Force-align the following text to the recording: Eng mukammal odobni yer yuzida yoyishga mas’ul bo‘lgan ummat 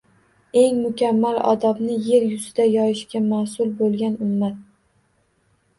Eng 0.61 0.79
mukammal 0.85 1.37
odobni 1.51 1.97
yer 2.07 2.25
yuzida 2.31 2.67
yoyishga 2.77 3.25
mas’ul 3.29 3.73
bo‘lgan 3.83 4.19
ummat 4.31 4.61